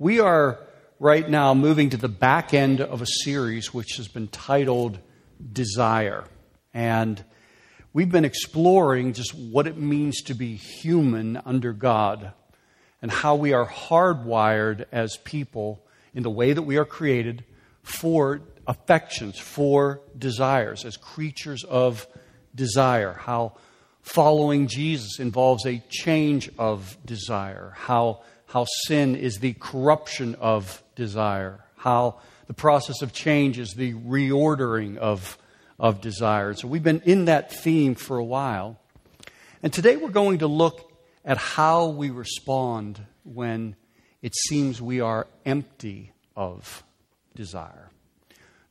[0.00, 0.60] We are
[1.00, 5.00] right now moving to the back end of a series which has been titled
[5.52, 6.22] Desire.
[6.72, 7.24] And
[7.92, 12.30] we've been exploring just what it means to be human under God
[13.02, 15.84] and how we are hardwired as people
[16.14, 17.44] in the way that we are created
[17.82, 22.06] for affections, for desires, as creatures of
[22.54, 23.14] desire.
[23.14, 23.54] How
[24.02, 27.72] following Jesus involves a change of desire.
[27.74, 33.92] How how sin is the corruption of desire, how the process of change is the
[33.92, 35.36] reordering of,
[35.78, 36.54] of desire.
[36.54, 38.80] So we've been in that theme for a while.
[39.62, 40.90] And today we're going to look
[41.26, 43.76] at how we respond when
[44.22, 46.82] it seems we are empty of
[47.36, 47.90] desire.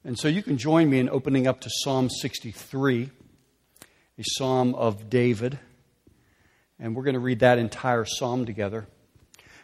[0.03, 3.11] And so you can join me in opening up to Psalm 63,
[4.17, 5.59] a psalm of David.
[6.79, 8.87] And we're going to read that entire psalm together.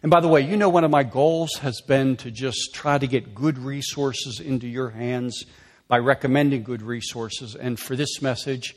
[0.03, 2.97] And by the way, you know, one of my goals has been to just try
[2.97, 5.45] to get good resources into your hands
[5.87, 7.55] by recommending good resources.
[7.55, 8.75] And for this message,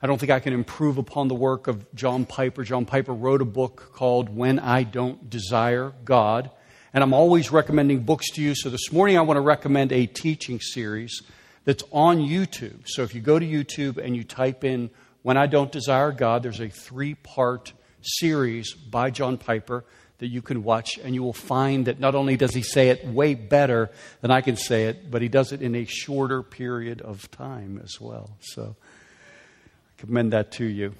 [0.00, 2.62] I don't think I can improve upon the work of John Piper.
[2.62, 6.52] John Piper wrote a book called When I Don't Desire God.
[6.94, 8.54] And I'm always recommending books to you.
[8.54, 11.20] So this morning I want to recommend a teaching series
[11.64, 12.82] that's on YouTube.
[12.86, 14.90] So if you go to YouTube and you type in
[15.22, 19.84] When I Don't Desire God, there's a three part series by John Piper
[20.20, 23.06] that you can watch, and you will find that not only does he say it
[23.06, 23.90] way better
[24.20, 27.80] than I can say it, but he does it in a shorter period of time
[27.82, 28.36] as well.
[28.40, 30.94] So I commend that to you.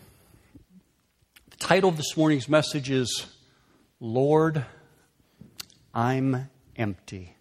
[1.50, 3.26] The title of this morning's message is
[4.00, 4.64] Lord,
[5.92, 7.36] I'm empty.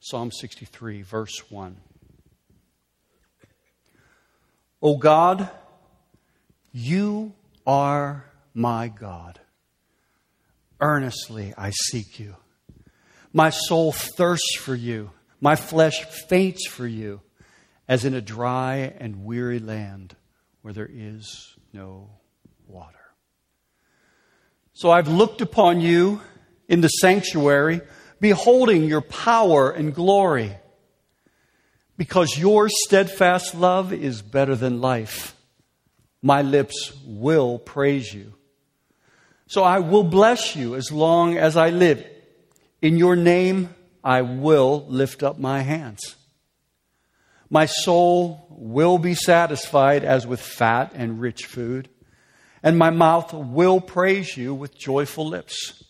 [0.00, 1.76] Psalm 63, verse 1.
[4.82, 5.48] O God,
[6.72, 7.32] you
[7.64, 9.38] are my God.
[10.80, 12.36] Earnestly I seek you.
[13.32, 15.10] My soul thirsts for you.
[15.40, 17.20] My flesh faints for you,
[17.86, 20.16] as in a dry and weary land
[20.62, 22.10] where there is no
[22.66, 22.96] water.
[24.72, 26.20] So I've looked upon you
[26.68, 27.80] in the sanctuary,
[28.20, 30.56] beholding your power and glory.
[31.96, 35.34] Because your steadfast love is better than life,
[36.20, 38.34] my lips will praise you.
[39.48, 42.04] So I will bless you as long as I live.
[42.82, 46.16] In your name, I will lift up my hands.
[47.48, 51.88] My soul will be satisfied as with fat and rich food,
[52.62, 55.84] and my mouth will praise you with joyful lips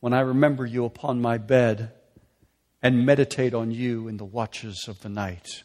[0.00, 1.92] when I remember you upon my bed
[2.82, 5.62] and meditate on you in the watches of the night.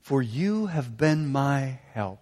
[0.00, 2.21] For you have been my help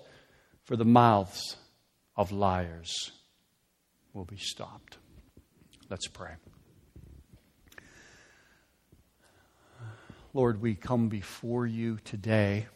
[0.71, 1.57] for the mouths
[2.15, 3.11] of liars
[4.13, 4.99] will be stopped.
[5.89, 6.31] Let's pray.
[10.33, 12.67] Lord, we come before you today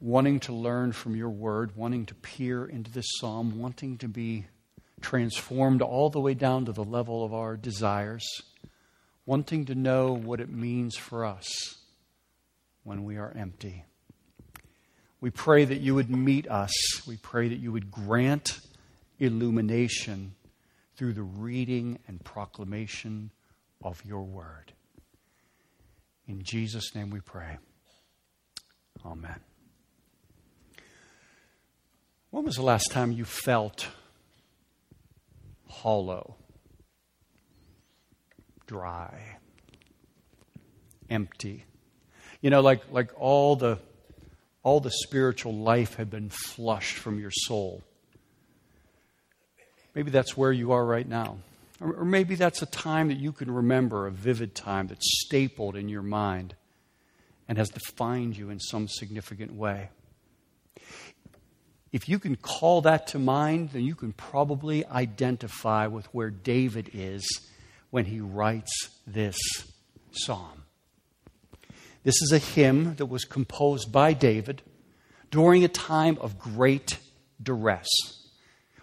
[0.00, 4.46] wanting to learn from your word, wanting to peer into this psalm, wanting to be
[5.00, 8.26] transformed all the way down to the level of our desires,
[9.26, 11.46] wanting to know what it means for us
[12.82, 13.84] when we are empty.
[15.22, 16.72] We pray that you would meet us.
[17.06, 18.58] We pray that you would grant
[19.20, 20.34] illumination
[20.96, 23.30] through the reading and proclamation
[23.84, 24.72] of your word.
[26.26, 27.58] In Jesus' name we pray.
[29.06, 29.38] Amen.
[32.30, 33.86] When was the last time you felt
[35.68, 36.34] hollow,
[38.66, 39.36] dry,
[41.08, 41.64] empty?
[42.40, 43.78] You know, like, like all the
[44.62, 47.82] all the spiritual life had been flushed from your soul.
[49.94, 51.38] Maybe that's where you are right now.
[51.80, 55.88] Or, maybe that's a time that you can remember, a vivid time that's stapled in
[55.88, 56.54] your mind
[57.48, 59.90] and has defined you in some significant way.
[61.92, 66.90] If you can call that to mind, then you can probably identify with where David
[66.94, 67.22] is
[67.90, 68.72] when he writes
[69.06, 69.36] this
[70.12, 70.61] psalm.
[72.04, 74.62] This is a hymn that was composed by David
[75.30, 76.98] during a time of great
[77.42, 77.88] duress.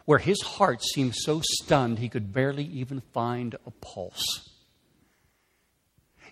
[0.05, 4.49] where his heart seemed so stunned he could barely even find a pulse.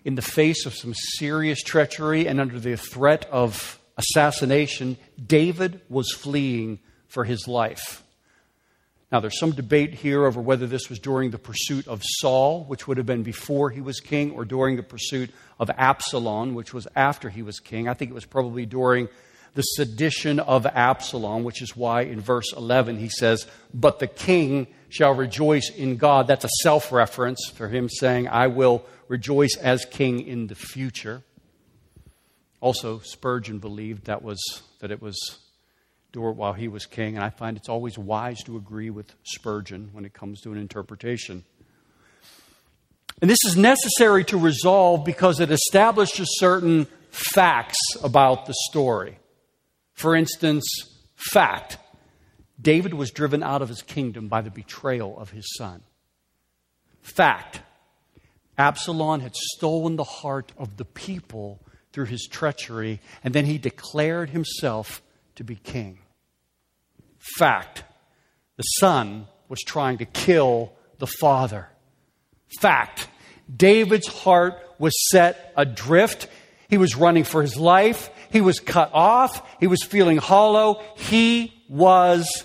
[0.04, 6.12] In the face of some serious treachery and under the threat of assassination, David was
[6.12, 8.02] fleeing for his life.
[9.10, 12.86] Now, there's some debate here over whether this was during the pursuit of Saul, which
[12.86, 16.86] would have been before he was king, or during the pursuit of Absalom, which was
[16.94, 17.88] after he was king.
[17.88, 19.08] I think it was probably during
[19.54, 24.66] the sedition of Absalom, which is why in verse 11 he says, But the king
[24.90, 26.26] shall rejoice in God.
[26.26, 31.22] That's a self reference for him saying, I will rejoice as king in the future.
[32.60, 34.38] Also, Spurgeon believed that, was,
[34.80, 35.38] that it was
[36.18, 40.04] while he was king, and I find it's always wise to agree with Spurgeon when
[40.04, 41.44] it comes to an interpretation.
[43.20, 49.18] And this is necessary to resolve because it establishes certain facts about the story.
[49.94, 50.64] For instance,
[51.16, 51.78] fact
[52.60, 55.82] David was driven out of his kingdom by the betrayal of his son.
[57.02, 57.62] Fact
[58.56, 61.60] Absalom had stolen the heart of the people
[61.92, 65.00] through his treachery, and then he declared himself
[65.36, 66.00] to be king.
[67.36, 67.84] Fact
[68.56, 71.68] the son was trying to kill the father.
[72.60, 73.08] Fact
[73.54, 76.28] David's heart was set adrift.
[76.68, 78.10] He was running for his life.
[78.30, 79.42] He was cut off.
[79.58, 80.82] He was feeling hollow.
[80.96, 82.44] He was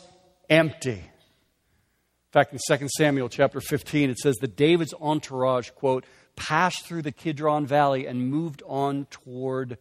[0.49, 0.91] empty.
[0.91, 7.03] In fact, in 2 Samuel chapter 15, it says that David's entourage, quote, passed through
[7.03, 9.77] the Kidron Valley and moved on toward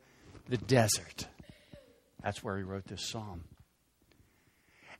[0.49, 1.29] the desert.
[2.23, 3.45] That's where he wrote this psalm.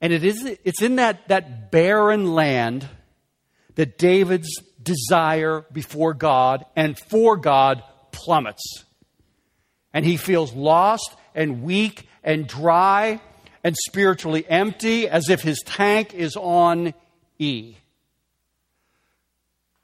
[0.03, 2.89] And it is, it's in that, that barren land
[3.77, 4.51] that David's
[4.83, 8.85] desire before God and for God plummets.
[9.95, 13.21] And he feels lost and weak and dry
[13.63, 16.95] and spiritually empty as if his tank is on
[17.39, 17.77] E.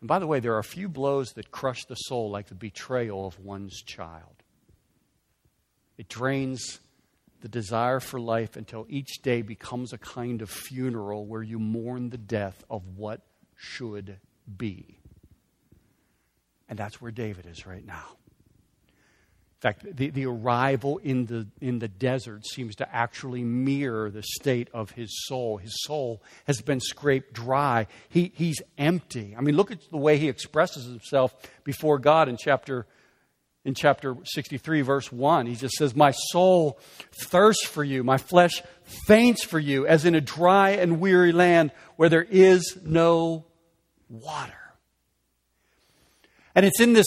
[0.00, 2.56] And by the way, there are a few blows that crush the soul like the
[2.56, 4.42] betrayal of one's child.
[5.96, 6.80] It drains
[7.40, 12.10] the desire for life until each day becomes a kind of funeral where you mourn
[12.10, 13.20] the death of what
[13.56, 14.18] should
[14.56, 14.98] be.
[16.68, 18.04] And that's where David is right now.
[19.58, 24.22] In fact, the, the arrival in the, in the desert seems to actually mirror the
[24.22, 25.56] state of his soul.
[25.56, 27.88] His soul has been scraped dry.
[28.08, 29.34] He, he's empty.
[29.36, 31.34] I mean, look at the way he expresses himself
[31.64, 32.86] before God in chapter
[33.64, 35.46] in chapter 63, verse 1.
[35.46, 36.78] He just says, My soul
[37.24, 38.62] thirsts for you, my flesh
[39.06, 43.44] faints for you, as in a dry and weary land where there is no
[44.08, 44.54] water.
[46.54, 47.06] And it's in this,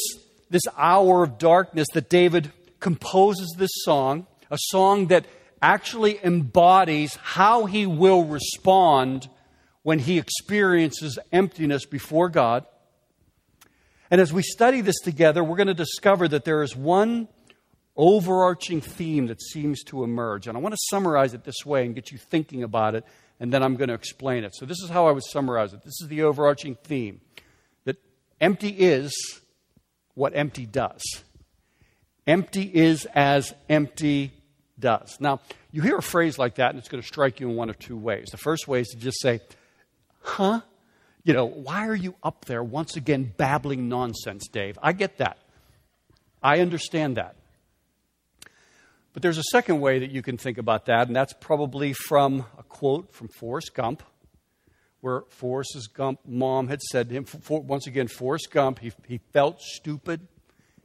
[0.49, 5.25] this hour of darkness that David composes this song, a song that
[5.61, 9.29] actually embodies how he will respond
[9.83, 12.65] when he experiences emptiness before God.
[14.11, 17.29] And as we study this together, we're going to discover that there is one
[17.95, 20.47] overarching theme that seems to emerge.
[20.47, 23.05] And I want to summarize it this way and get you thinking about it,
[23.39, 24.53] and then I'm going to explain it.
[24.53, 25.83] So, this is how I would summarize it.
[25.83, 27.21] This is the overarching theme
[27.85, 27.97] that
[28.41, 29.13] empty is
[30.13, 31.01] what empty does.
[32.27, 34.33] Empty is as empty
[34.77, 35.17] does.
[35.21, 35.39] Now,
[35.71, 37.79] you hear a phrase like that, and it's going to strike you in one of
[37.79, 38.27] two ways.
[38.29, 39.39] The first way is to just say,
[40.19, 40.61] huh?
[41.23, 44.77] You know, why are you up there once again babbling nonsense, Dave?
[44.81, 45.37] I get that.
[46.41, 47.35] I understand that.
[49.13, 52.45] But there's a second way that you can think about that, and that's probably from
[52.57, 54.03] a quote from Forrest Gump,
[55.01, 59.19] where Forrest's Gump mom had said to him, for, once again, Forrest Gump, he, he
[59.33, 60.27] felt stupid.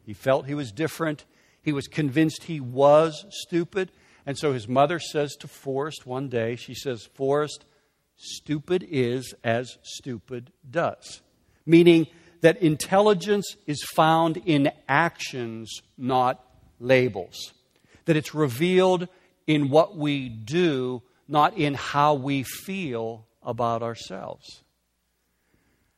[0.04, 1.24] He felt he was different.
[1.62, 3.92] He was convinced he was stupid.
[4.24, 7.64] And so his mother says to Forrest one day, she says, Forrest,
[8.16, 11.20] Stupid is as stupid does.
[11.64, 12.06] Meaning
[12.40, 16.42] that intelligence is found in actions, not
[16.80, 17.52] labels.
[18.06, 19.08] That it's revealed
[19.46, 24.62] in what we do, not in how we feel about ourselves.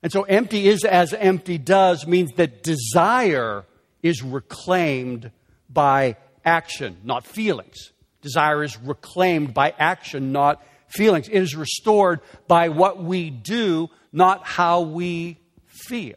[0.02, 3.64] And so, empty is as empty does means that desire
[4.02, 5.32] is reclaimed
[5.68, 7.92] by action, not feelings.
[8.22, 11.28] Desire is reclaimed by action, not feelings.
[11.28, 16.16] It is restored by what we do, not how we feel.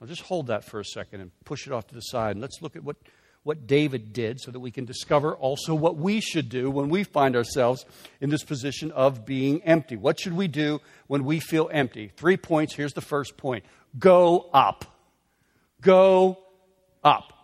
[0.00, 2.32] I'll just hold that for a second and push it off to the side.
[2.32, 2.96] And let's look at what,
[3.42, 7.04] what David did so that we can discover also what we should do when we
[7.04, 7.84] find ourselves
[8.20, 9.96] in this position of being empty.
[9.96, 12.12] What should we do when we feel empty?
[12.16, 12.74] Three points.
[12.74, 13.64] Here's the first point
[13.98, 14.86] go up.
[15.82, 16.38] Go
[17.04, 17.39] up.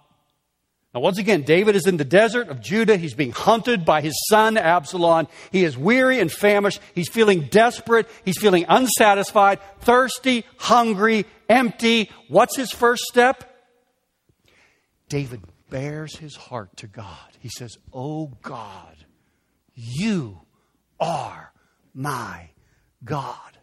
[0.97, 2.97] Now, once again, David is in the desert of Judah.
[2.97, 5.29] He's being hunted by his son Absalom.
[5.53, 6.81] He is weary and famished.
[6.95, 8.09] He's feeling desperate.
[8.25, 12.11] He's feeling unsatisfied, thirsty, hungry, empty.
[12.29, 13.45] What's his first step?
[15.11, 17.29] David bares his heart to God.
[17.41, 18.97] He says, Oh God,
[19.75, 20.41] you
[20.99, 21.53] are
[21.93, 22.49] my
[23.05, 23.56] God.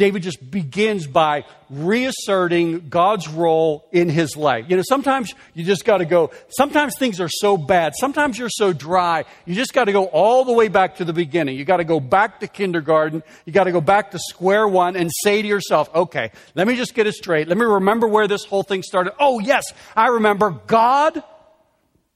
[0.00, 4.64] David just begins by reasserting God's role in his life.
[4.66, 8.48] You know, sometimes you just got to go, sometimes things are so bad, sometimes you're
[8.48, 11.58] so dry, you just got to go all the way back to the beginning.
[11.58, 14.96] You got to go back to kindergarten, you got to go back to square one
[14.96, 17.46] and say to yourself, okay, let me just get it straight.
[17.46, 19.12] Let me remember where this whole thing started.
[19.20, 19.64] Oh, yes,
[19.94, 20.48] I remember.
[20.66, 21.22] God,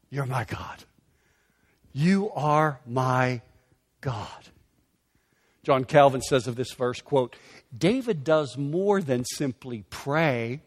[0.09, 0.85] you're my God.
[1.93, 3.43] You are my
[4.00, 4.49] God.
[5.64, 7.37] John Calvin says of this verse, quote,
[7.76, 10.61] David does more than simply pray.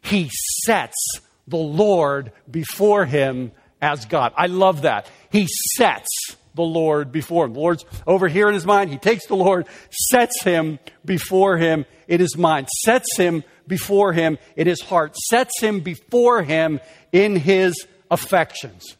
[0.00, 0.30] He
[0.64, 4.32] sets the Lord before him as God.
[4.36, 5.10] I love that.
[5.30, 5.46] He
[5.76, 7.54] sets the Lord before him.
[7.54, 8.90] The Lord's over here in his mind.
[8.90, 14.38] He takes the Lord, sets him before him in his mind, sets him before him
[14.56, 16.80] in his heart, sets him before him
[17.12, 18.96] in his affections.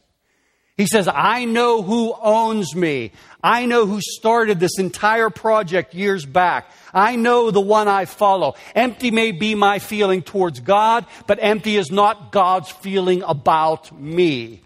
[0.77, 3.13] He says, I know who owns me.
[3.43, 6.69] I know who started this entire project years back.
[6.93, 8.57] I know the one I follow.
[8.75, 14.63] Empty may be my feeling towards God, but empty is not God's feeling about me.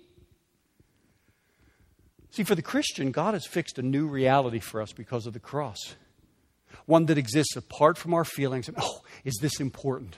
[2.30, 5.40] See, for the Christian, God has fixed a new reality for us because of the
[5.40, 5.96] cross.
[6.86, 8.68] One that exists apart from our feelings.
[8.68, 10.16] And, oh, is this important?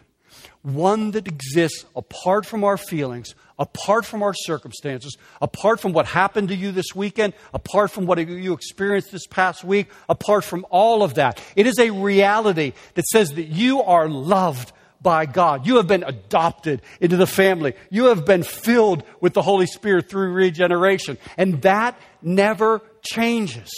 [0.62, 6.48] One that exists apart from our feelings, apart from our circumstances, apart from what happened
[6.48, 11.02] to you this weekend, apart from what you experienced this past week, apart from all
[11.02, 11.42] of that.
[11.56, 15.66] It is a reality that says that you are loved by God.
[15.66, 17.74] You have been adopted into the family.
[17.88, 21.16] You have been filled with the Holy Spirit through regeneration.
[21.36, 23.70] And that never changes.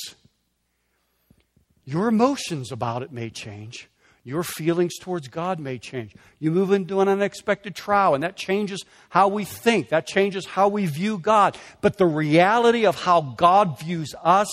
[1.84, 3.88] Your emotions about it may change.
[4.24, 6.14] Your feelings towards God may change.
[6.38, 9.88] You move into an unexpected trial, and that changes how we think.
[9.88, 11.58] That changes how we view God.
[11.80, 14.48] But the reality of how God views us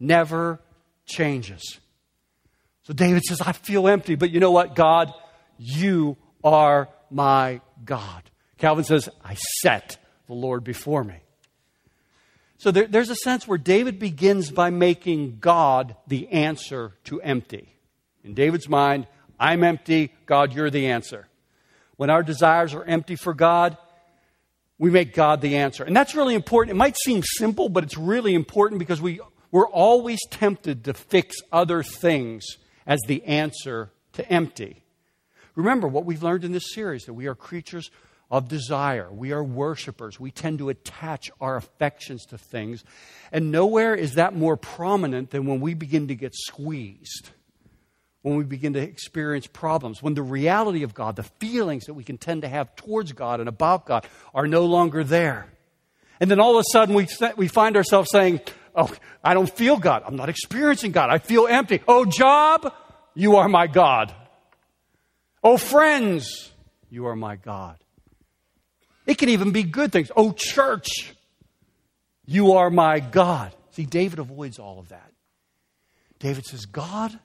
[0.00, 0.60] never
[1.06, 1.78] changes.
[2.82, 5.12] So David says, I feel empty, but you know what, God?
[5.58, 8.22] You are my God.
[8.58, 11.16] Calvin says, I set the Lord before me.
[12.58, 17.74] So there, there's a sense where David begins by making God the answer to empty.
[18.24, 19.06] In David's mind,
[19.38, 21.28] I'm empty, God, you're the answer.
[21.96, 23.76] When our desires are empty for God,
[24.78, 25.84] we make God the answer.
[25.84, 26.74] And that's really important.
[26.74, 31.36] It might seem simple, but it's really important because we, we're always tempted to fix
[31.52, 32.44] other things
[32.86, 34.82] as the answer to empty.
[35.54, 37.90] Remember what we've learned in this series that we are creatures
[38.30, 39.12] of desire.
[39.12, 40.18] We are worshipers.
[40.18, 42.82] We tend to attach our affections to things.
[43.30, 47.30] And nowhere is that more prominent than when we begin to get squeezed
[48.24, 52.02] when we begin to experience problems, when the reality of God, the feelings that we
[52.02, 55.46] can tend to have towards God and about God are no longer there.
[56.20, 58.40] And then all of a sudden we, we find ourselves saying,
[58.74, 58.90] Oh,
[59.22, 60.04] I don't feel God.
[60.06, 61.10] I'm not experiencing God.
[61.10, 61.82] I feel empty.
[61.86, 62.72] Oh, job,
[63.12, 64.14] you are my God.
[65.42, 66.50] Oh, friends,
[66.88, 67.76] you are my God.
[69.04, 70.10] It can even be good things.
[70.16, 71.14] Oh, church,
[72.24, 73.54] you are my God.
[73.72, 75.12] See, David avoids all of that.
[76.20, 77.16] David says, God,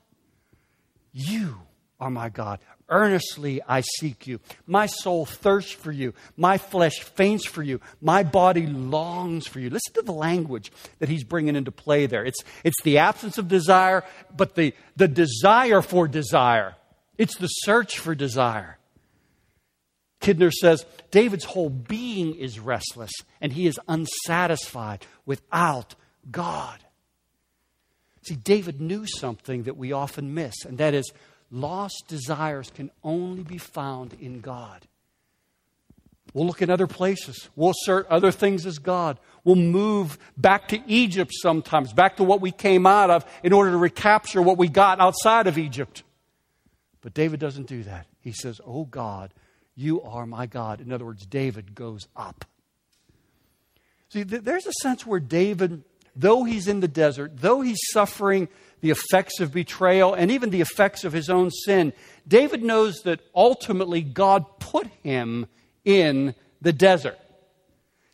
[1.12, 1.56] you
[1.98, 2.60] are my God.
[2.88, 4.40] Earnestly I seek you.
[4.66, 6.12] My soul thirsts for you.
[6.36, 7.80] My flesh faints for you.
[8.00, 9.70] My body longs for you.
[9.70, 12.24] Listen to the language that he's bringing into play there.
[12.24, 14.02] It's, it's the absence of desire,
[14.36, 16.74] but the, the desire for desire.
[17.16, 18.78] It's the search for desire.
[20.20, 25.94] Kidner says David's whole being is restless and he is unsatisfied without
[26.30, 26.78] God.
[28.22, 31.10] See, David knew something that we often miss, and that is
[31.50, 34.86] lost desires can only be found in God.
[36.32, 37.48] We'll look in other places.
[37.56, 39.18] We'll assert other things as God.
[39.42, 43.72] We'll move back to Egypt sometimes, back to what we came out of, in order
[43.72, 46.04] to recapture what we got outside of Egypt.
[47.00, 48.06] But David doesn't do that.
[48.20, 49.32] He says, Oh God,
[49.74, 50.80] you are my God.
[50.80, 52.44] In other words, David goes up.
[54.10, 55.84] See, there's a sense where David
[56.16, 58.48] though he's in the desert, though he's suffering
[58.80, 61.92] the effects of betrayal and even the effects of his own sin,
[62.26, 65.46] David knows that ultimately God put him
[65.84, 67.18] in the desert.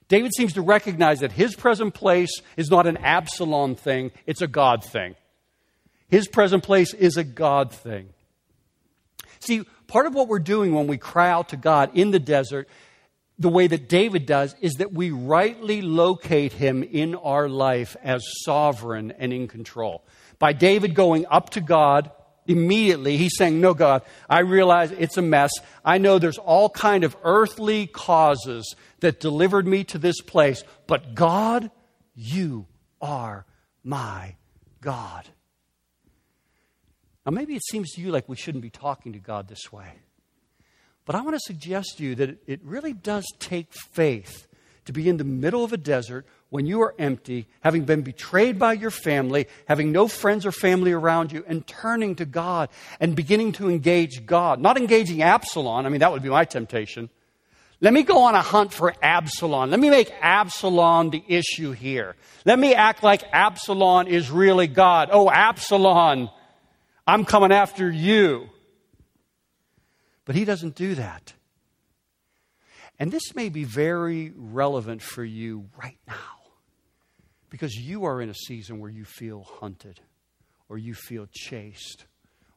[0.09, 4.47] David seems to recognize that his present place is not an Absalom thing, it's a
[4.47, 5.17] God thing.
[6.09, 8.11] His present place is a God thing.
[9.41, 12.69] See, part of what we're doing when we cry out to God in the desert
[13.39, 18.25] the way that David does is that we rightly locate him in our life as
[18.45, 20.05] sovereign and in control.
[20.39, 22.11] By David going up to God
[22.47, 25.51] immediately, he's saying, No, God, I realize it's a mess.
[25.85, 31.15] I know there's all kind of earthly causes that delivered me to this place, but
[31.15, 31.71] God,
[32.15, 32.67] you
[33.01, 33.45] are
[33.85, 34.37] my
[34.81, 35.29] God.
[37.27, 39.93] Now, maybe it seems to you like we shouldn't be talking to God this way.
[41.07, 44.47] But I want to suggest to you that it really does take faith
[44.85, 48.59] to be in the middle of a desert when you are empty, having been betrayed
[48.59, 52.69] by your family, having no friends or family around you, and turning to God
[53.01, 54.61] and beginning to engage God.
[54.61, 57.09] Not engaging Absalom, I mean, that would be my temptation.
[57.81, 59.71] Let me go on a hunt for Absalom.
[59.71, 62.17] Let me make Absalom the issue here.
[62.45, 65.11] Let me act like Absalom is really God.
[65.13, 66.31] Oh, Absalom,
[67.07, 68.49] I'm coming after you.
[70.27, 71.33] But he doesn't do that.
[72.99, 76.15] And this may be very relevant for you right now
[77.51, 80.01] because you are in a season where you feel hunted
[80.69, 82.05] or you feel chased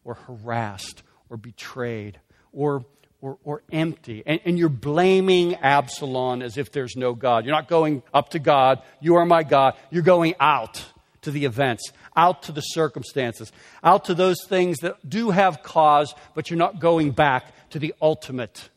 [0.04, 2.20] or harassed or betrayed
[2.54, 2.86] or,
[3.22, 4.24] or, or empty.
[4.26, 7.46] And, and you're blaming Absalom as if there's no God.
[7.46, 8.82] You're not going up to God.
[9.00, 9.76] You are my God.
[9.92, 10.84] You're going out
[11.22, 13.52] to the events, out to the circumstances,
[13.84, 17.94] out to those things that do have cause, but you're not going back to the
[18.02, 18.70] ultimate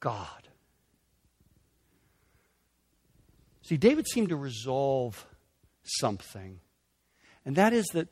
[0.00, 0.28] God.
[3.62, 5.26] See, David seemed to resolve
[5.82, 6.60] something,
[7.44, 8.08] and that is that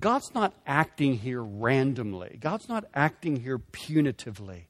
[0.00, 4.64] God's not acting here randomly, God's not acting here punitively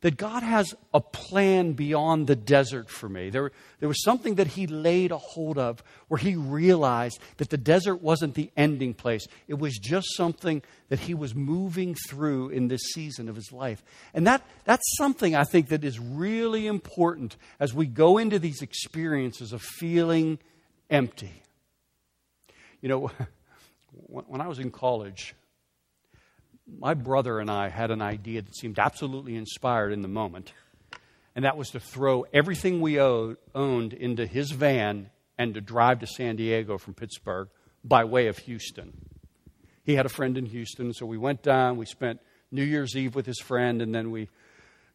[0.00, 3.30] that God has a plan beyond the desert for me.
[3.30, 3.50] There,
[3.80, 7.96] there was something that He laid a hold of where He realized that the desert
[7.96, 9.26] wasn't the ending place.
[9.48, 13.82] It was just something that He was moving through in this season of His life.
[14.14, 18.62] And that, that's something I think that is really important as we go into these
[18.62, 20.38] experiences of feeling
[20.90, 21.42] empty.
[22.80, 23.10] You know,
[24.06, 25.34] when I was in college,
[26.78, 30.52] my brother and I had an idea that seemed absolutely inspired in the moment,
[31.34, 36.00] and that was to throw everything we owed, owned into his van and to drive
[36.00, 37.48] to San Diego from Pittsburgh
[37.84, 38.92] by way of Houston.
[39.84, 43.14] He had a friend in Houston, so we went down, we spent New Year's Eve
[43.14, 44.28] with his friend, and then we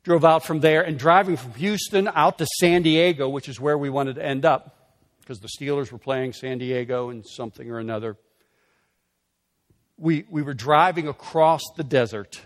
[0.04, 0.82] drove out from there.
[0.82, 4.46] And driving from Houston out to San Diego, which is where we wanted to end
[4.46, 4.76] up,
[5.22, 8.18] because the Steelers were playing San Diego and something or another
[10.04, 12.42] we, we were driving across the desert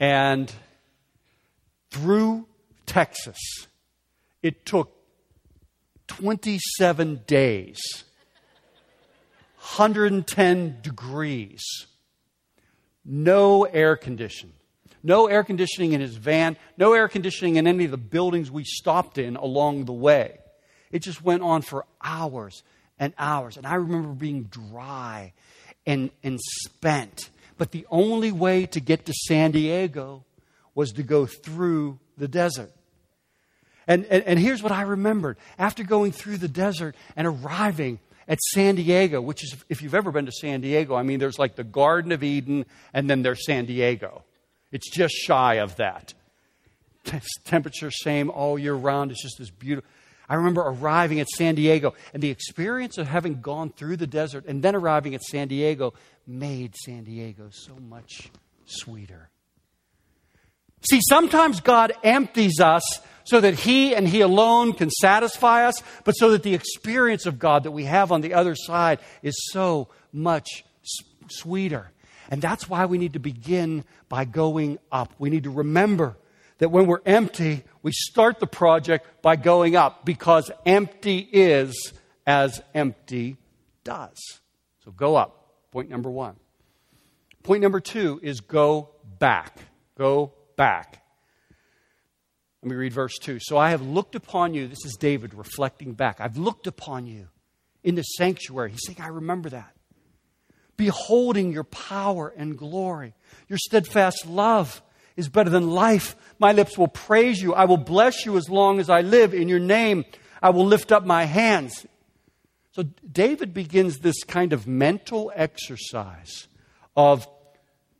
[0.00, 0.50] and
[1.90, 2.46] through
[2.86, 3.38] Texas.
[4.42, 4.90] It took
[6.06, 8.04] 27 days,
[9.76, 11.62] 110 degrees,
[13.04, 14.56] no air conditioning.
[15.04, 18.62] No air conditioning in his van, no air conditioning in any of the buildings we
[18.62, 20.38] stopped in along the way.
[20.92, 22.62] It just went on for hours
[23.00, 23.56] and hours.
[23.56, 25.32] And I remember being dry
[25.86, 27.30] and, and spent.
[27.58, 30.24] But the only way to get to San Diego
[30.74, 32.72] was to go through the desert.
[33.86, 35.36] And, and, and, here's what I remembered.
[35.58, 40.12] After going through the desert and arriving at San Diego, which is, if you've ever
[40.12, 42.64] been to San Diego, I mean, there's like the Garden of Eden
[42.94, 44.22] and then there's San Diego.
[44.70, 46.14] It's just shy of that.
[47.44, 49.10] Temperature same all year round.
[49.10, 49.88] It's just this beautiful.
[50.28, 54.46] I remember arriving at San Diego, and the experience of having gone through the desert
[54.46, 55.94] and then arriving at San Diego
[56.26, 58.30] made San Diego so much
[58.64, 59.28] sweeter.
[60.88, 62.82] See, sometimes God empties us
[63.24, 67.38] so that He and He alone can satisfy us, but so that the experience of
[67.38, 70.64] God that we have on the other side is so much
[71.28, 71.90] sweeter.
[72.30, 75.12] And that's why we need to begin by going up.
[75.18, 76.16] We need to remember
[76.58, 81.92] that when we're empty, we start the project by going up because empty is
[82.26, 83.36] as empty
[83.84, 84.40] does.
[84.84, 85.38] So go up.
[85.70, 86.36] Point number one.
[87.42, 89.58] Point number two is go back.
[89.96, 91.02] Go back.
[92.62, 93.38] Let me read verse 2.
[93.40, 94.68] So I have looked upon you.
[94.68, 96.20] This is David reflecting back.
[96.20, 97.28] I've looked upon you
[97.82, 98.70] in the sanctuary.
[98.70, 99.74] He's saying, I remember that.
[100.76, 103.14] Beholding your power and glory,
[103.48, 104.80] your steadfast love
[105.16, 106.16] is better than life.
[106.38, 107.54] My lips will praise you.
[107.54, 109.34] I will bless you as long as I live.
[109.34, 110.04] In your name,
[110.42, 111.86] I will lift up my hands.
[112.72, 116.48] So David begins this kind of mental exercise
[116.96, 117.28] of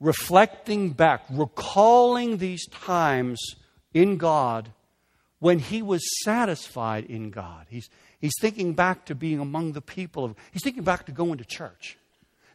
[0.00, 3.40] reflecting back, recalling these times
[3.94, 4.72] in God
[5.38, 7.66] when he was satisfied in God.
[7.68, 7.88] He's,
[8.20, 11.44] he's thinking back to being among the people of, he's thinking back to going to
[11.44, 11.98] church.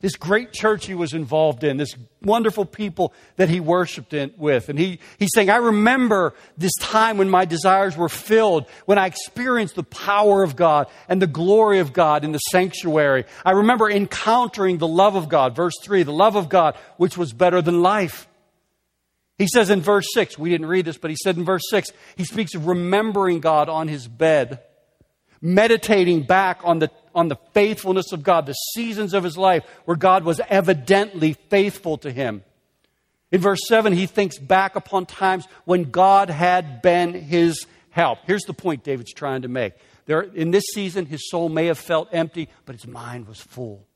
[0.02, 4.70] This great church he was involved in, this wonderful people that he worshiped in, with.
[4.70, 9.08] And he, he's saying, I remember this time when my desires were filled, when I
[9.08, 13.26] experienced the power of God and the glory of God in the sanctuary.
[13.46, 15.56] I remember encountering the love of God.
[15.56, 18.28] Verse 3, the love of God, which was better than life.
[19.38, 21.90] He says in verse 6, we didn't read this, but he said in verse 6,
[22.16, 24.62] he speaks of remembering God on his bed,
[25.42, 29.97] meditating back on the on the faithfulness of God, the seasons of his life where
[29.97, 32.43] God was evidently faithful to him.
[33.32, 38.19] In verse 7, he thinks back upon times when God had been his help.
[38.27, 39.73] Here's the point David's trying to make.
[40.06, 43.88] There, in this season, his soul may have felt empty, but his mind was full.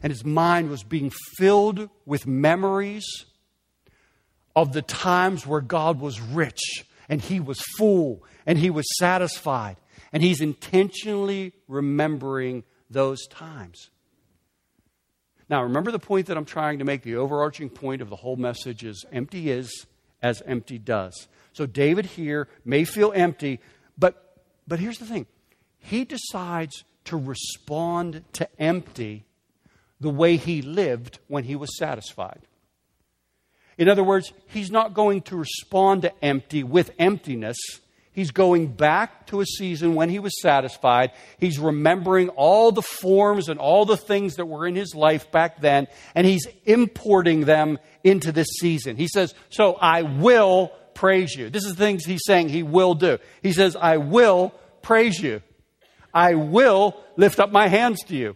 [0.00, 3.04] And his mind was being filled with memories
[4.54, 9.76] of the times where God was rich and he was full and he was satisfied.
[10.16, 13.90] And he's intentionally remembering those times.
[15.50, 17.02] Now, remember the point that I'm trying to make.
[17.02, 19.84] The overarching point of the whole message is empty is
[20.22, 21.28] as empty does.
[21.52, 23.60] So David here may feel empty,
[23.98, 25.26] but, but here's the thing
[25.80, 29.26] he decides to respond to empty
[30.00, 32.40] the way he lived when he was satisfied.
[33.76, 37.58] In other words, he's not going to respond to empty with emptiness.
[38.16, 41.12] He's going back to a season when he was satisfied.
[41.38, 45.60] He's remembering all the forms and all the things that were in his life back
[45.60, 48.96] then, and he's importing them into this season.
[48.96, 51.50] He says, So I will praise you.
[51.50, 53.18] This is the things he's saying he will do.
[53.42, 55.42] He says, I will praise you.
[56.14, 58.34] I will lift up my hands to you.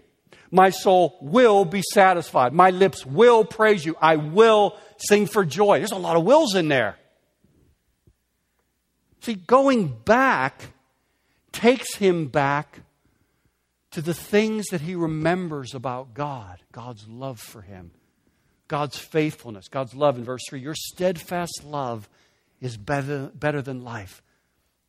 [0.51, 2.53] My soul will be satisfied.
[2.53, 3.97] My lips will praise you.
[3.99, 5.79] I will sing for joy.
[5.79, 6.99] There's a lot of wills in there.
[9.20, 10.72] See, going back
[11.52, 12.80] takes him back
[13.90, 17.90] to the things that he remembers about God, God's love for him,
[18.68, 20.16] God's faithfulness, God's love.
[20.16, 22.09] In verse 3, your steadfast love
[22.61, 24.22] is better, better than life.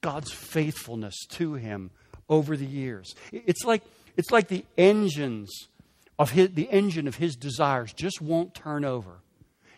[0.01, 1.91] God's faithfulness to him
[2.29, 3.15] over the years.
[3.31, 3.83] It's like,
[4.17, 5.67] it's like the engines
[6.17, 9.19] of his, the engine of his desires just won't turn over.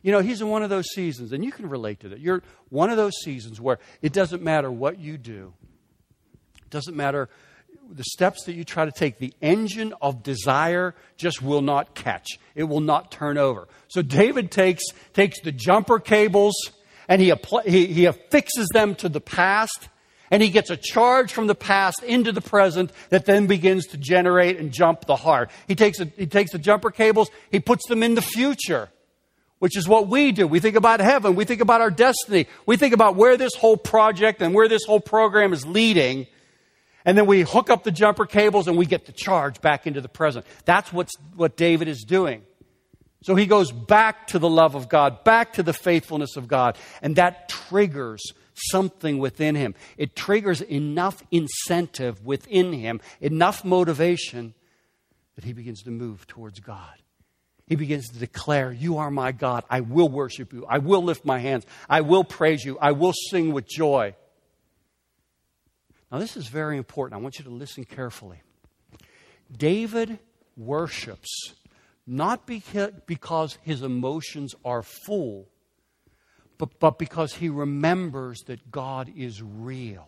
[0.03, 2.19] You know, he's in one of those seasons, and you can relate to that.
[2.19, 5.53] You're one of those seasons where it doesn't matter what you do,
[6.61, 7.29] it doesn't matter
[7.91, 12.39] the steps that you try to take, the engine of desire just will not catch.
[12.55, 13.67] It will not turn over.
[13.87, 16.55] So David takes, takes the jumper cables
[17.07, 17.33] and he,
[17.65, 19.89] he, he affixes them to the past
[20.31, 23.97] and he gets a charge from the past into the present that then begins to
[23.97, 25.51] generate and jump the heart.
[25.67, 28.89] He takes, a, he takes the jumper cables, he puts them in the future
[29.63, 30.45] which is what we do.
[30.45, 31.36] We think about heaven.
[31.36, 32.47] We think about our destiny.
[32.65, 36.28] We think about where this whole project and where this whole program is leading.
[37.06, 40.02] And then we hook up the jumper cables and we get the charge back into
[40.02, 40.45] the present.
[40.65, 42.41] That's what's, what David is doing.
[43.21, 46.78] So he goes back to the love of God, back to the faithfulness of God,
[47.02, 48.21] and that triggers
[48.54, 49.76] something within him.
[49.97, 54.56] It triggers enough incentive within him, enough motivation
[55.36, 57.02] that he begins to move towards God
[57.67, 59.63] he begins to declare, You are my God.
[59.69, 60.65] I will worship you.
[60.67, 61.65] I will lift my hands.
[61.89, 62.78] I will praise you.
[62.80, 64.15] I will sing with joy.
[66.12, 67.19] Now, this is very important.
[67.19, 68.41] I want you to listen carefully.
[69.52, 70.19] David
[70.56, 71.54] worships
[72.06, 75.47] not because his emotions are full,
[76.58, 80.08] but, but because he remembers that God is real.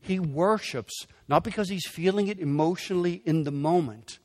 [0.00, 4.18] He worships not because he's feeling it emotionally in the moment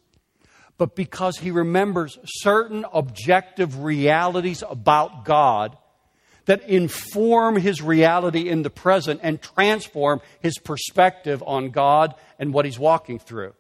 [0.82, 5.78] but because he remembers certain objective realities about God
[6.46, 12.66] that inform his reality in the present and transform his perspective on God and what
[12.66, 13.54] he's walking through.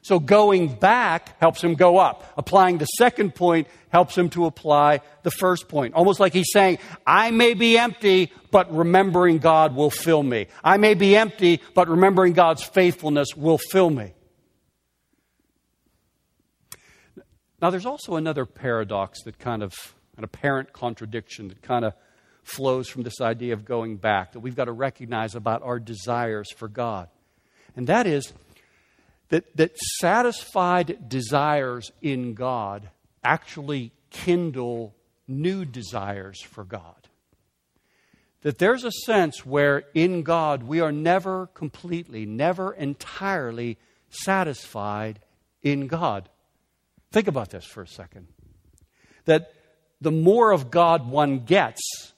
[0.00, 2.24] So going back helps him go up.
[2.38, 5.92] Applying the second point helps him to apply the first point.
[5.92, 10.46] Almost like he's saying, I may be empty, but remembering God will fill me.
[10.64, 14.14] I may be empty, but remembering God's faithfulness will fill me.
[17.62, 19.72] Now, there's also another paradox that kind of,
[20.18, 21.94] an apparent contradiction that kind of
[22.42, 26.50] flows from this idea of going back that we've got to recognize about our desires
[26.50, 27.08] for God.
[27.76, 28.32] And that is
[29.28, 32.90] that, that satisfied desires in God
[33.22, 34.94] actually kindle
[35.28, 37.08] new desires for God.
[38.42, 43.78] That there's a sense where in God we are never completely, never entirely
[44.10, 45.20] satisfied
[45.62, 46.28] in God.
[47.12, 48.26] Think about this for a second.
[49.26, 49.52] That
[50.00, 52.12] the more of God one gets,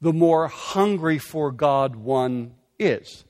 [0.00, 3.24] the more hungry for God one is.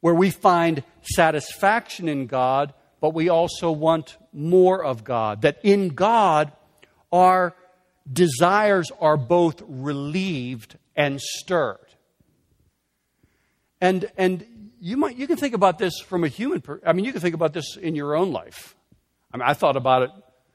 [0.00, 5.42] Where we find satisfaction in God, but we also want more of God.
[5.42, 6.52] That in God,
[7.12, 7.54] our
[8.10, 11.78] desires are both relieved and stirred.
[13.80, 14.46] And, and
[14.80, 17.20] you, might, you can think about this from a human, per, I mean, you can
[17.20, 18.76] think about this in your own life.
[19.34, 20.10] I mean, I thought about it,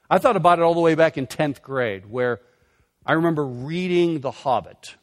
[0.08, 2.40] I thought about it all the way back in 10th grade, where
[3.04, 4.96] I remember reading The Hobbit.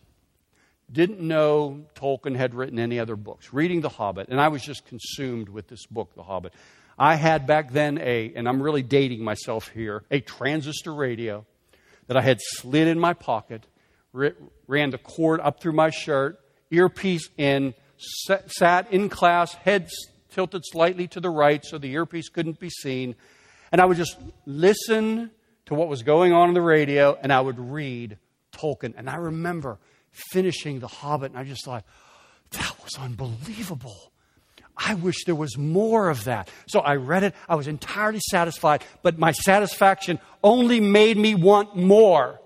[0.92, 3.54] Didn't know Tolkien had written any other books.
[3.54, 6.54] Reading The Hobbit, and I was just consumed with this book, The Hobbit.
[6.98, 11.46] I had back then a, and I'm really dating myself here, a transistor radio
[12.08, 13.68] that I had slid in my pocket,
[14.12, 16.40] ran the cord up through my shirt,
[16.72, 19.88] earpiece in, sat in class, head
[20.32, 23.16] tilted slightly to the right so the earpiece couldn't be seen.
[23.71, 25.32] And I would just listen
[25.65, 28.17] to what was going on in the radio and I would read
[28.53, 28.93] Tolkien.
[28.97, 29.77] And I remember
[30.12, 31.84] finishing The Hobbit and I just thought,
[32.51, 34.12] that was unbelievable.
[34.77, 36.49] I wish there was more of that.
[36.67, 37.34] So I read it.
[37.49, 42.39] I was entirely satisfied, but my satisfaction only made me want more.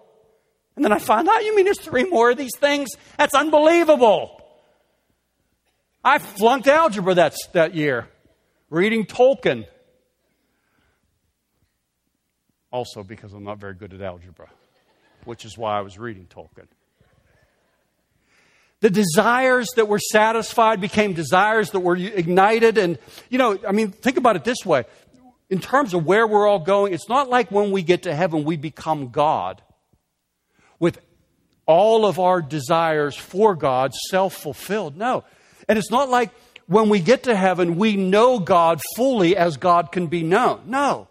[0.75, 2.89] And then I found out, ah, you mean there's three more of these things?
[3.17, 4.41] That's unbelievable.
[6.03, 8.07] I flunked algebra that, that year,
[8.69, 9.67] reading Tolkien.
[12.71, 14.49] Also, because I'm not very good at algebra,
[15.25, 16.67] which is why I was reading Tolkien.
[18.79, 22.77] The desires that were satisfied became desires that were ignited.
[22.79, 22.97] And,
[23.29, 24.85] you know, I mean, think about it this way.
[25.51, 28.43] In terms of where we're all going, it's not like when we get to heaven,
[28.43, 29.61] we become God
[30.79, 30.99] with
[31.67, 34.97] all of our desires for God self fulfilled.
[34.97, 35.25] No.
[35.69, 36.31] And it's not like
[36.65, 40.63] when we get to heaven, we know God fully as God can be known.
[40.65, 41.07] No.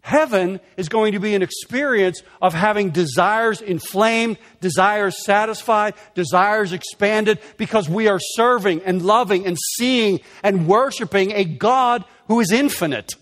[0.00, 7.38] Heaven is going to be an experience of having desires inflamed, desires satisfied, desires expanded,
[7.56, 13.14] because we are serving and loving and seeing and worshiping a God who is infinite.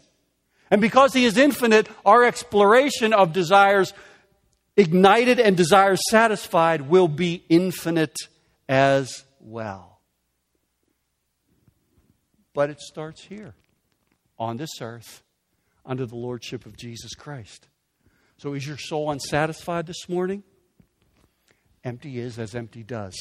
[0.71, 3.93] And because He is infinite, our exploration of desires
[4.77, 8.17] ignited and desires satisfied will be infinite
[8.69, 10.01] as well.
[12.53, 13.55] But it starts here,
[14.39, 15.23] on this earth
[15.87, 17.69] under the lordship of Jesus Christ.
[18.39, 20.43] So, is your soul unsatisfied this morning?
[21.85, 23.15] Empty is as empty does.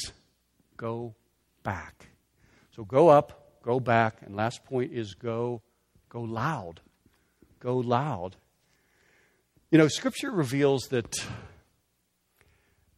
[0.75, 1.15] Go
[1.63, 2.07] back.
[2.75, 5.61] So, go up, go back, and last point is go,
[6.09, 6.81] go loud.
[7.59, 8.35] Go loud.
[9.71, 11.25] You know, Scripture reveals that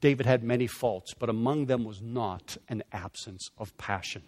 [0.01, 4.23] David had many faults, but among them was not an absence of passion.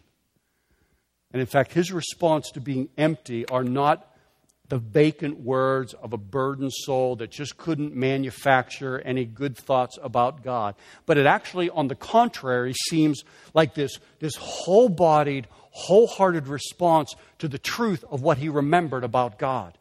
[1.31, 4.15] And in fact, his response to being empty are not
[4.69, 10.43] the vacant words of a burdened soul that just couldn't manufacture any good thoughts about
[10.43, 10.75] God.
[11.05, 17.47] But it actually, on the contrary, seems like this, this whole bodied, wholehearted response to
[17.47, 19.75] the truth of what he remembered about God.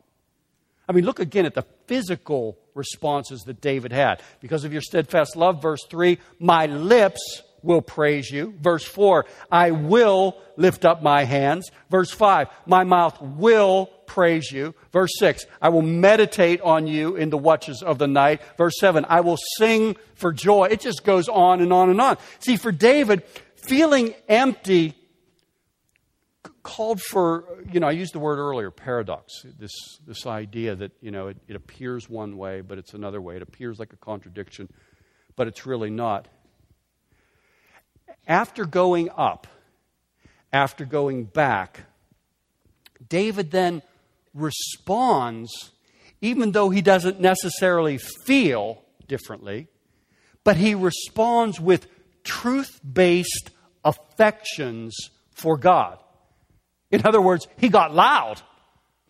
[0.89, 4.23] I mean, look again at the physical responses that David had.
[4.41, 8.55] Because of your steadfast love, verse 3, my lips will praise you.
[8.61, 11.71] Verse 4, I will lift up my hands.
[11.91, 14.75] Verse 5, my mouth will praise you.
[14.93, 18.41] Verse 6, I will meditate on you in the watches of the night.
[18.57, 20.69] Verse 7, I will sing for joy.
[20.71, 22.17] It just goes on and on and on.
[22.41, 23.23] See, for David,
[23.57, 24.95] feeling empty
[26.69, 29.33] called for, you know, I used the word earlier, paradox.
[29.59, 29.73] This,
[30.07, 33.37] this idea that, you know, it, it appears one way, but it's another way.
[33.37, 34.69] It appears like a contradiction,
[35.35, 36.29] but it's really not.
[38.29, 39.47] After going up,
[40.53, 41.81] after going back,
[43.09, 43.83] David then
[44.35, 45.73] responds,
[46.21, 49.67] even though he doesn't necessarily feel differently,
[50.45, 51.87] but he responds with
[52.23, 53.51] truth based
[53.85, 54.95] affections
[55.31, 55.99] for God.
[56.91, 58.43] In other words, he got loud.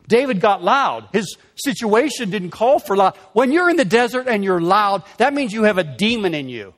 [0.07, 1.09] David got loud.
[1.13, 3.17] His situation didn't call for loud.
[3.33, 6.49] When you're in the desert and you're loud, that means you have a demon in
[6.49, 6.75] you.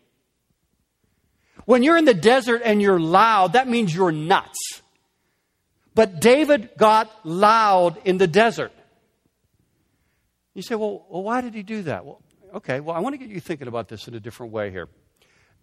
[1.71, 4.83] When you're in the desert and you're loud, that means you're nuts.
[5.95, 8.73] But David got loud in the desert.
[10.53, 12.05] You say, well, why did he do that?
[12.05, 12.23] Well,
[12.57, 14.89] okay, well, I want to get you thinking about this in a different way here.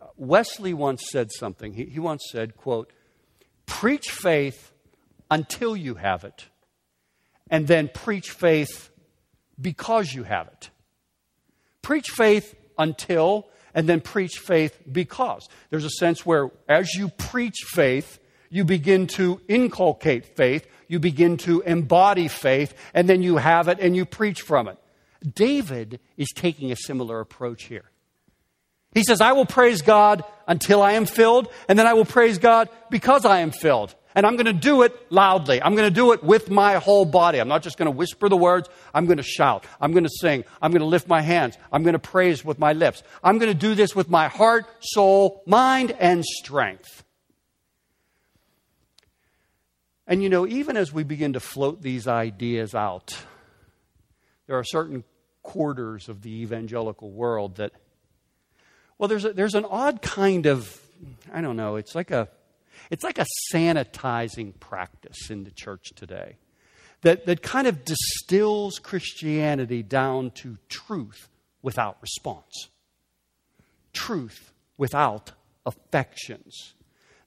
[0.02, 1.74] Uh, Wesley once said something.
[1.74, 2.94] He, he once said, quote,
[3.66, 4.72] preach faith
[5.30, 6.46] until you have it,
[7.50, 8.92] and then preach faith
[9.60, 10.70] because you have it.
[11.82, 15.48] Preach faith until, and then preach faith because.
[15.70, 21.38] There's a sense where as you preach faith, you begin to inculcate faith, you begin
[21.38, 24.78] to embody faith, and then you have it and you preach from it.
[25.34, 27.92] David is taking a similar approach here.
[28.94, 32.38] He says, I will praise God until I am filled, and then I will praise
[32.38, 33.94] God because I am filled.
[34.18, 35.62] And I'm going to do it loudly.
[35.62, 37.38] I'm going to do it with my whole body.
[37.38, 38.68] I'm not just going to whisper the words.
[38.92, 39.64] I'm going to shout.
[39.80, 40.44] I'm going to sing.
[40.60, 41.56] I'm going to lift my hands.
[41.72, 43.04] I'm going to praise with my lips.
[43.24, 47.04] I'm going to do this with my heart, soul, mind, and strength.
[50.08, 53.16] And you know, even as we begin to float these ideas out,
[54.48, 55.04] there are certain
[55.44, 57.72] quarters of the evangelical world that,
[58.98, 60.82] well, there's, a, there's an odd kind of,
[61.32, 62.30] I don't know, it's like a,
[62.90, 66.38] it's like a sanitizing practice in the church today
[67.02, 71.30] that, that kind of distills Christianity down to truth
[71.62, 72.70] without response,
[73.94, 75.32] truth without
[75.66, 76.74] affections.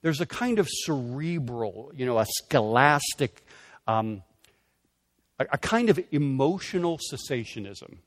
[0.02, 3.44] There's a kind of cerebral, you know, a scholastic,
[3.86, 4.22] um,
[5.38, 7.98] a, a kind of emotional cessationism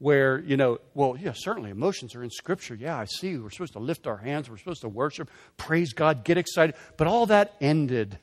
[0.00, 2.74] where, you know, well, yeah, certainly emotions are in Scripture.
[2.74, 3.36] Yeah, I see.
[3.36, 6.74] We're supposed to lift our hands, we're supposed to worship, praise God, get excited.
[6.96, 8.18] But all that ended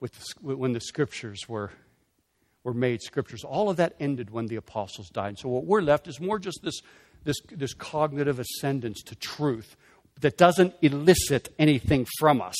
[0.00, 1.70] with the, when the Scriptures were,
[2.64, 3.44] were made Scriptures.
[3.44, 5.38] All of that ended when the apostles died.
[5.38, 6.80] so what we're left is more just this,
[7.22, 9.76] this, this cognitive ascendance to truth
[10.20, 12.56] that doesn't elicit anything from us.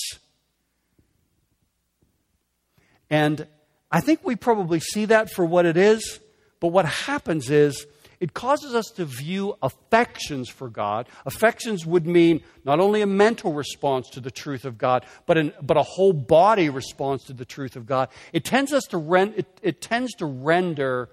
[3.11, 3.49] And
[3.91, 6.21] I think we probably see that for what it is
[6.61, 7.87] but what happens is
[8.21, 11.09] it causes us to view affections for God.
[11.25, 15.55] Affections would mean not only a mental response to the truth of God, but, an,
[15.63, 18.11] but a whole body response to the truth of God.
[18.35, 18.99] It tends, us to
[19.37, 21.09] it, it tends to render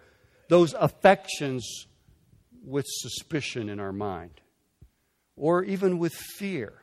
[0.50, 1.88] those affections
[2.66, 4.42] with suspicion in our mind
[5.38, 6.82] or even with fear.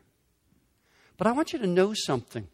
[1.19, 2.49] But I want you to know something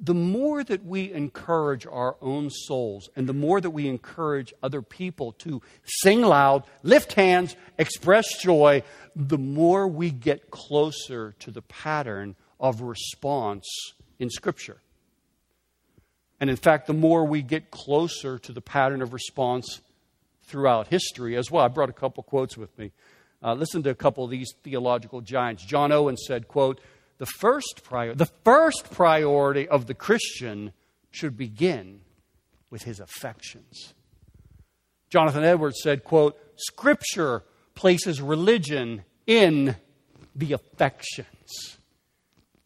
[0.00, 4.82] the more that we encourage our own souls and the more that we encourage other
[4.82, 8.82] people to sing loud, lift hands, express joy,
[9.14, 13.66] the more we get closer to the pattern of response
[14.18, 14.78] in Scripture.
[16.40, 19.80] And in fact, the more we get closer to the pattern of response
[20.44, 21.64] throughout history as well.
[21.64, 22.92] I brought a couple quotes with me.
[23.42, 25.64] Uh, listen to a couple of these theological giants.
[25.64, 26.80] John Owen said, quote,
[27.18, 30.72] the first, prior, the first priority of the Christian
[31.10, 32.00] should begin
[32.70, 33.94] with his affections.
[35.08, 39.76] Jonathan Edwards said, quote, Scripture places religion in
[40.34, 41.78] the affections.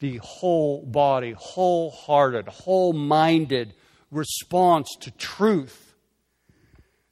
[0.01, 3.75] The whole body, wholehearted, whole minded
[4.11, 5.95] response to truth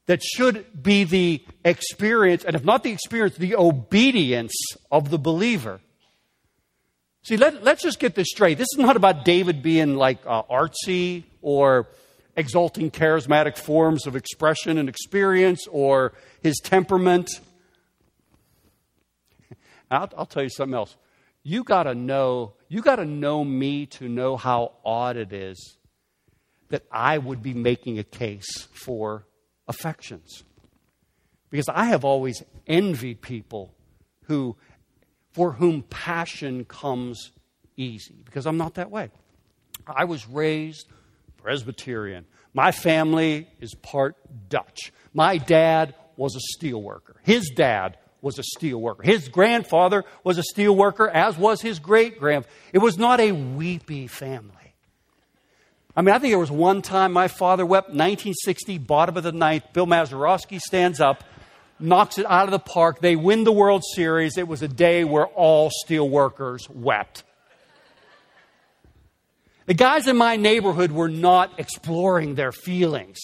[0.07, 4.55] that should be the experience, and if not the experience, the obedience
[4.90, 5.81] of the believer.
[7.29, 8.57] See, let, us just get this straight.
[8.57, 11.87] This is not about David being like uh, artsy or
[12.37, 17.29] exalting charismatic forms of expression and experience or his temperament.
[19.91, 20.97] I'll, I'll tell you something else.
[21.43, 25.77] You got to know, you got to know me to know how odd it is
[26.71, 29.27] that I would be making a case for
[29.69, 30.45] affections.
[31.51, 33.75] Because I have always envied people
[34.29, 34.57] who
[35.38, 37.31] for whom passion comes
[37.77, 39.09] easy, because I'm not that way.
[39.87, 40.88] I was raised
[41.37, 42.27] Presbyterian.
[42.55, 44.16] My family is part
[44.48, 44.92] Dutch.
[45.14, 47.20] My dad was a steel worker.
[47.22, 49.05] His dad was a steel worker.
[49.05, 52.53] His grandfather was a steel worker, as was his great grandfather.
[52.72, 54.74] It was not a weepy family.
[55.94, 59.31] I mean, I think there was one time my father wept, 1960, bottom of the
[59.31, 59.72] ninth.
[59.72, 61.22] Bill Mazeroski stands up
[61.81, 63.01] knocks it out of the park.
[63.01, 64.37] They win the World Series.
[64.37, 67.25] It was a day where all steel workers wept.
[69.67, 73.19] The guys in my neighborhood were not exploring their feelings.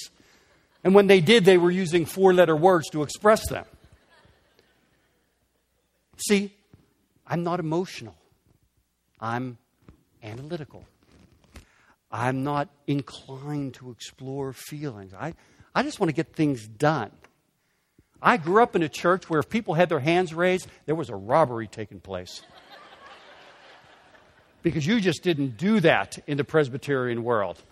[0.84, 3.64] And when they did, they were using four letter words to express them.
[6.18, 6.52] See,
[7.26, 8.14] I'm not emotional,
[9.18, 9.58] I'm
[10.22, 10.84] analytical.
[12.12, 15.12] I'm not inclined to explore feelings.
[15.12, 15.34] I,
[15.74, 17.10] I just want to get things done.
[18.24, 21.10] I grew up in a church where if people had their hands raised, there was
[21.10, 22.40] a robbery taking place.
[24.62, 27.62] because you just didn't do that in the Presbyterian world.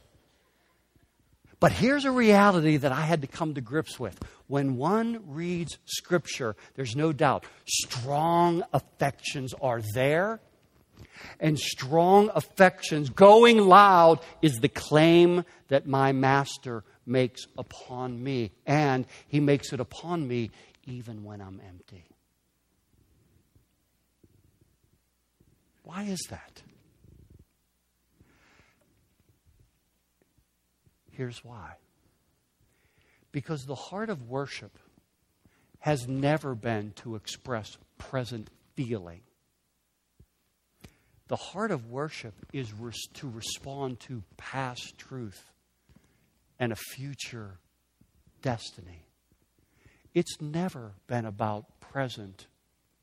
[1.58, 4.20] But here's a reality that I had to come to grips with.
[4.46, 10.40] When one reads Scripture, there's no doubt strong affections are there.
[11.40, 18.52] And strong affections, going loud, is the claim that my master makes upon me.
[18.66, 20.50] And he makes it upon me
[20.84, 22.04] even when I'm empty.
[25.84, 26.62] Why is that?
[31.10, 31.74] Here's why.
[33.32, 34.78] Because the heart of worship
[35.80, 39.20] has never been to express present feeling.
[41.32, 45.50] The heart of worship is res- to respond to past truth
[46.58, 47.52] and a future
[48.42, 49.06] destiny.
[50.12, 52.48] It's never been about present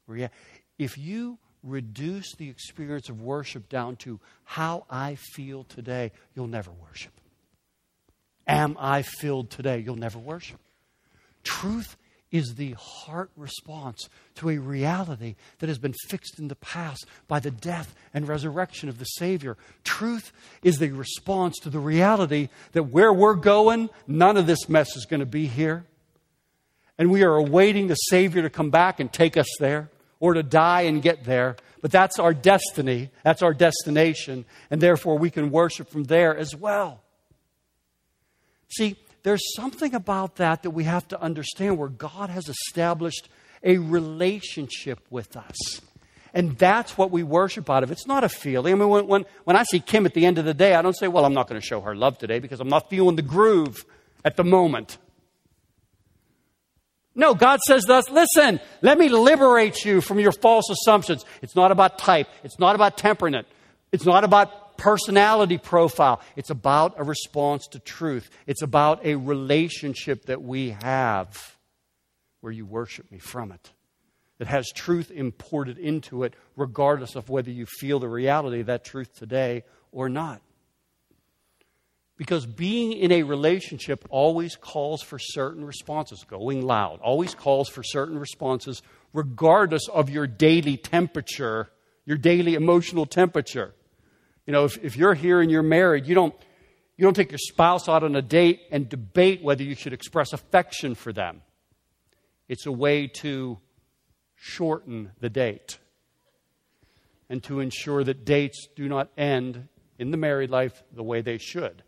[0.05, 0.31] reality.
[0.77, 6.69] If you reduce the experience of worship down to how I feel today, you'll never
[6.69, 7.13] worship.
[8.45, 9.79] Am I filled today?
[9.79, 10.59] You'll never worship.
[11.43, 11.97] Truth
[12.31, 17.39] is the heart response to a reality that has been fixed in the past by
[17.39, 19.57] the death and resurrection of the Savior.
[19.83, 24.95] Truth is the response to the reality that where we're going, none of this mess
[24.95, 25.85] is going to be here.
[26.97, 30.43] And we are awaiting the Savior to come back and take us there or to
[30.43, 31.55] die and get there.
[31.81, 36.55] But that's our destiny, that's our destination, and therefore we can worship from there as
[36.55, 37.01] well.
[38.67, 43.29] See, there's something about that that we have to understand where God has established
[43.63, 45.81] a relationship with us.
[46.33, 47.91] And that's what we worship out of.
[47.91, 48.73] It's not a feeling.
[48.73, 50.81] I mean, when, when, when I see Kim at the end of the day, I
[50.81, 53.15] don't say, well, I'm not going to show her love today because I'm not feeling
[53.15, 53.83] the groove
[54.23, 54.97] at the moment.
[57.15, 61.25] No, God says to us, listen, let me liberate you from your false assumptions.
[61.41, 62.27] It's not about type.
[62.43, 63.47] It's not about temperament.
[63.91, 66.21] It's not about personality profile.
[66.35, 68.29] It's about a response to truth.
[68.47, 71.57] It's about a relationship that we have
[72.41, 73.71] where you worship me from it.
[74.39, 78.85] That has truth imported into it, regardless of whether you feel the reality of that
[78.85, 80.41] truth today or not.
[82.15, 87.83] Because being in a relationship always calls for certain responses, going loud, always calls for
[87.83, 88.81] certain responses,
[89.13, 91.69] regardless of your daily temperature,
[92.05, 93.73] your daily emotional temperature.
[94.49, 96.33] You know, if, if you're here and you're married, you don't,
[96.97, 100.33] you don't take your spouse out on a date and debate whether you should express
[100.33, 101.43] affection for them.
[102.47, 103.59] It's a way to
[104.33, 105.77] shorten the date
[107.29, 109.67] and to ensure that dates do not end
[109.99, 111.83] in the married life the way they should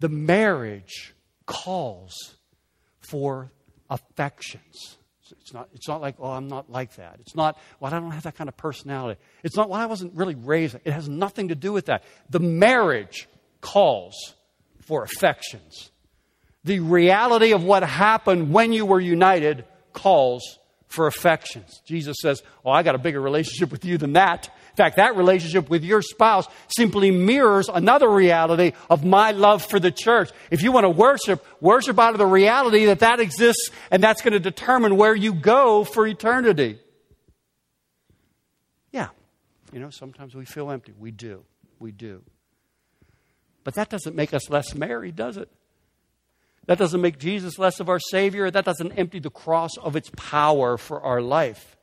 [0.00, 1.14] the marriage
[1.46, 2.36] calls
[3.00, 3.52] for
[3.88, 4.97] affections.
[5.40, 7.16] It's not, it's not like, oh, I'm not like that.
[7.20, 9.20] It's not, well, I don't have that kind of personality.
[9.42, 10.76] It's not, well, I wasn't really raised.
[10.84, 12.04] It has nothing to do with that.
[12.30, 13.28] The marriage
[13.60, 14.34] calls
[14.82, 15.90] for affections.
[16.64, 20.58] The reality of what happened when you were united calls
[20.88, 21.80] for affections.
[21.84, 25.68] Jesus says, Oh, I got a bigger relationship with you than that fact, that relationship
[25.68, 30.30] with your spouse simply mirrors another reality of my love for the church.
[30.50, 34.22] If you want to worship, worship out of the reality that that exists and that's
[34.22, 36.78] going to determine where you go for eternity.
[38.92, 39.08] Yeah,
[39.72, 40.92] you know, sometimes we feel empty.
[40.98, 41.44] We do.
[41.78, 42.22] We do.
[43.64, 45.50] But that doesn't make us less married, does it?
[46.66, 48.50] That doesn't make Jesus less of our Savior.
[48.50, 51.77] That doesn't empty the cross of its power for our life.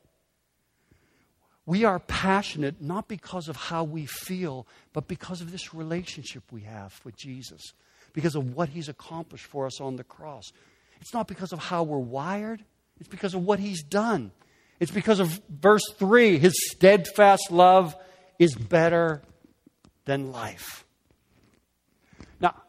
[1.65, 6.61] We are passionate not because of how we feel, but because of this relationship we
[6.61, 7.73] have with Jesus,
[8.13, 10.51] because of what he's accomplished for us on the cross.
[11.01, 12.63] It's not because of how we're wired,
[12.99, 14.31] it's because of what he's done.
[14.79, 17.95] It's because of verse 3 his steadfast love
[18.37, 19.21] is better
[20.03, 20.85] than life.
[22.39, 22.61] Now,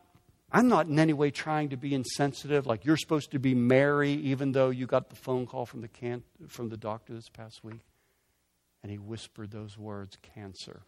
[0.51, 4.13] I'm not in any way trying to be insensitive, like you're supposed to be Mary,
[4.13, 7.63] even though you got the phone call from the, can- from the doctor this past
[7.63, 7.81] week
[8.83, 10.83] and he whispered those words cancer.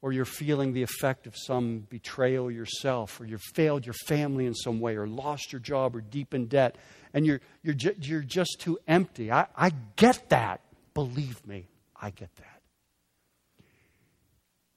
[0.00, 4.54] Or you're feeling the effect of some betrayal yourself, or you've failed your family in
[4.54, 6.76] some way, or lost your job, or deep in debt,
[7.14, 9.30] and you're, you're, ju- you're just too empty.
[9.30, 10.60] I, I get that.
[10.94, 12.62] Believe me, I get that.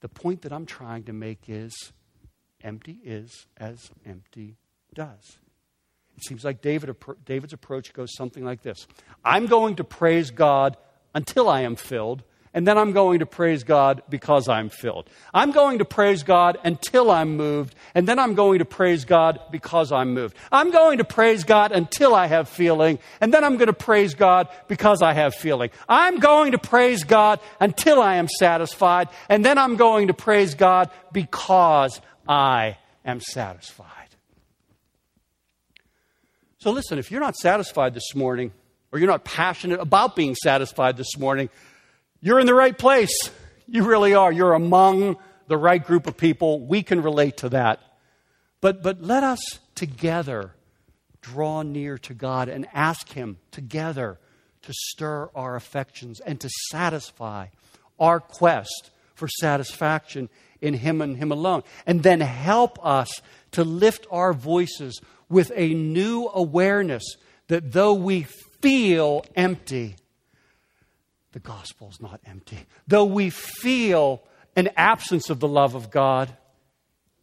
[0.02, 1.74] The point that I'm trying to make is
[2.64, 4.58] empty is as empty
[4.94, 5.38] does.
[6.18, 8.88] It seems like David, David's approach goes something like this
[9.24, 10.78] I'm going to praise God
[11.16, 12.22] until I am filled,
[12.54, 15.10] and then I'm going to praise God because I'm filled.
[15.34, 19.40] I'm going to praise God until I'm moved, and then I'm going to praise God
[19.52, 20.38] because I'm moved.
[20.52, 24.14] I'm going to praise God until I have feeling, and then I'm going to praise
[24.14, 25.70] God because I have feeling.
[25.90, 30.54] I'm going to praise God until I am satisfied, and then I'm going to praise
[30.56, 33.90] God because I am satisfied.
[36.58, 38.52] So listen, if you're not satisfied this morning,
[38.96, 41.50] or you're not passionate about being satisfied this morning,
[42.22, 43.12] you're in the right place.
[43.68, 44.32] You really are.
[44.32, 45.18] You're among
[45.48, 46.66] the right group of people.
[46.66, 47.82] We can relate to that.
[48.62, 50.54] But, but let us together
[51.20, 54.18] draw near to God and ask Him together
[54.62, 57.48] to stir our affections and to satisfy
[58.00, 60.30] our quest for satisfaction
[60.62, 61.64] in Him and Him alone.
[61.86, 63.22] And then help us
[63.52, 67.04] to lift our voices with a new awareness
[67.50, 68.26] that though we
[68.66, 69.96] feel empty,
[71.34, 72.58] the gospel is not empty.
[72.88, 74.24] Though we feel
[74.56, 76.36] an absence of the love of God,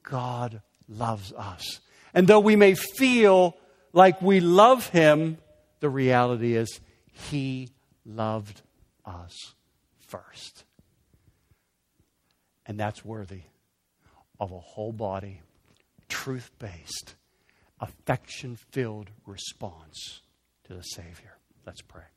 [0.04, 1.80] God loves us.
[2.14, 3.56] And though we may feel
[3.92, 5.36] like we love Him,
[5.80, 6.78] the reality is
[7.10, 7.70] He
[8.06, 8.62] loved
[9.04, 9.34] us
[9.98, 10.62] first.
[12.66, 13.42] And that's worthy
[14.38, 15.40] of a whole body,
[16.08, 17.16] truth based,
[17.80, 20.21] affection filled response
[20.72, 21.36] to the Savior.
[21.66, 22.11] Let's pray.